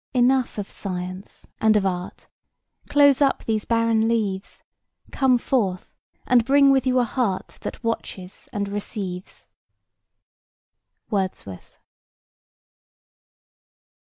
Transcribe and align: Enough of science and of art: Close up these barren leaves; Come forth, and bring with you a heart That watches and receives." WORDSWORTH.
Enough 0.15 0.57
of 0.57 0.71
science 0.71 1.45
and 1.59 1.77
of 1.77 1.85
art: 1.85 2.27
Close 2.89 3.21
up 3.21 3.43
these 3.43 3.65
barren 3.65 4.07
leaves; 4.07 4.63
Come 5.11 5.37
forth, 5.37 5.93
and 6.25 6.43
bring 6.43 6.71
with 6.71 6.87
you 6.87 6.97
a 6.97 7.03
heart 7.03 7.59
That 7.61 7.83
watches 7.83 8.49
and 8.51 8.67
receives." 8.67 9.47
WORDSWORTH. 11.11 11.77